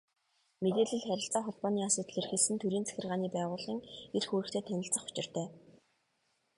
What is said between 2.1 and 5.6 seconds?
эрхэлсэн төрийн захиргааны байгууллагын эрх үүрэгтэй танилцах учиртай.